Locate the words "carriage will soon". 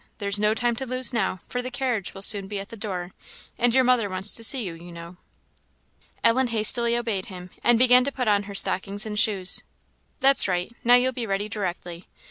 1.69-2.47